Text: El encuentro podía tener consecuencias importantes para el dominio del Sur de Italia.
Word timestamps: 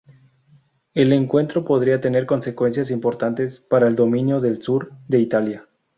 El 0.95 1.13
encuentro 1.13 1.63
podía 1.63 2.01
tener 2.01 2.25
consecuencias 2.25 2.89
importantes 2.89 3.59
para 3.59 3.87
el 3.87 3.95
dominio 3.95 4.39
del 4.39 4.59
Sur 4.63 4.93
de 5.07 5.19
Italia. 5.19 5.67